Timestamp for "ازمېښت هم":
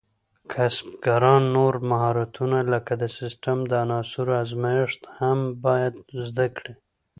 4.43-5.39